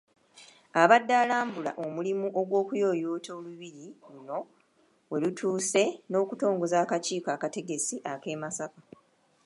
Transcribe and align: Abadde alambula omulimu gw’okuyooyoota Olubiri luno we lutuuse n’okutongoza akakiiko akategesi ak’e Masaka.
Abadde 0.81 1.13
alambula 1.23 1.71
omulimu 1.85 2.25
gw’okuyooyoota 2.47 3.29
Olubiri 3.37 3.85
luno 4.13 4.37
we 5.09 5.17
lutuuse 5.23 5.83
n’okutongoza 6.09 6.77
akakiiko 6.83 7.29
akategesi 7.35 7.95
ak’e 8.11 8.35
Masaka. 8.41 8.79